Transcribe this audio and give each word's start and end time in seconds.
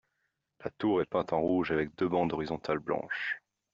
La 0.63 0.71
tour 0.79 0.99
est 0.99 1.05
peinte 1.05 1.31
en 1.31 1.39
rouge 1.41 1.69
avec 1.69 1.93
deux 1.95 2.07
bandes 2.09 2.33
horizontales 2.33 2.79
blanches. 2.79 3.39